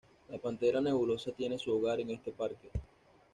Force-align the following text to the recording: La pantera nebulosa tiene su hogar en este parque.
La 0.29 0.39
pantera 0.39 0.81
nebulosa 0.81 1.31
tiene 1.31 1.59
su 1.59 1.71
hogar 1.73 1.99
en 1.99 2.09
este 2.09 2.31
parque. 2.31 2.71